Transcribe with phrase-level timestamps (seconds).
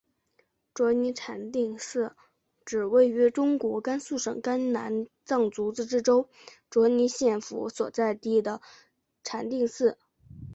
[0.73, 2.15] 卓尼禅定寺
[2.65, 6.27] 指位于中国甘肃省甘南藏族自治州
[6.71, 8.61] 卓尼县府所在地的
[9.23, 9.99] 禅定寺。